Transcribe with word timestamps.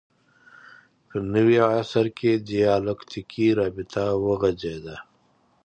په 1.07 1.15
نوي 1.33 1.57
عصر 1.79 2.05
کې 2.17 2.31
دیالکتیکي 2.49 3.47
رابطه 3.59 4.03
وغځېده 4.25 4.97